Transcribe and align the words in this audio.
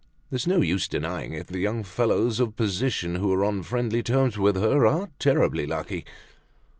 There's 0.31 0.47
no 0.47 0.61
use 0.61 0.87
denying 0.87 1.33
it, 1.33 1.45
the 1.45 1.59
young 1.59 1.83
fellows 1.83 2.39
of 2.39 2.55
position 2.55 3.17
who 3.17 3.31
are 3.33 3.45
on 3.45 3.61
friendly 3.61 4.01
terms 4.01 4.35
with 4.35 4.55
her 4.55 4.87
are 4.87 5.11
terribly 5.19 5.67
lucky!" 5.67 6.05